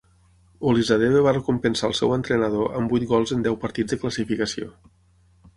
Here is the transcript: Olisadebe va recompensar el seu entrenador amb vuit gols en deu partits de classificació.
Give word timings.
Olisadebe 0.69 1.19
va 1.27 1.33
recompensar 1.35 1.91
el 1.91 1.93
seu 1.99 2.15
entrenador 2.17 2.81
amb 2.81 2.97
vuit 2.97 3.05
gols 3.15 3.37
en 3.37 3.47
deu 3.49 3.61
partits 3.67 3.95
de 3.97 4.03
classificació. 4.07 4.73